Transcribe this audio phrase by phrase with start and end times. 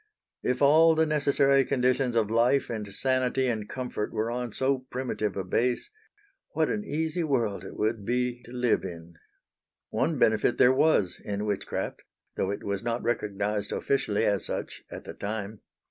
[0.41, 5.37] If all the necessary conditions of life and sanity and comfort were on so primitive
[5.37, 5.91] a base,
[6.53, 9.13] what an easy world it would be to live in!
[9.91, 12.01] One benefit there was in witchcraft,
[12.35, 15.61] though it was not recognised officially as such at the time.